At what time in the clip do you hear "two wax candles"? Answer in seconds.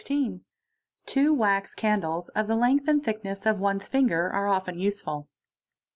1.05-2.29